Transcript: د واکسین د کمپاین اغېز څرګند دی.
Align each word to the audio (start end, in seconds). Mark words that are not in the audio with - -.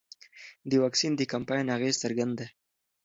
د 0.69 0.71
واکسین 0.83 1.11
د 1.17 1.21
کمپاین 1.31 1.65
اغېز 1.77 1.95
څرګند 2.03 2.33
دی. 2.39 2.47